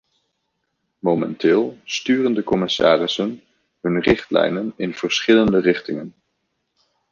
[0.99, 3.41] Momenteel sturen de commissarissen
[3.81, 6.13] hun richtlijnen in verschillende richtingen.